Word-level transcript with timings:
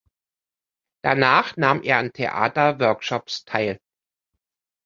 Danach 1.03 1.57
nahm 1.57 1.83
er 1.83 1.99
an 1.99 2.11
Theaterworkshops 2.11 3.45
teil. 3.45 3.79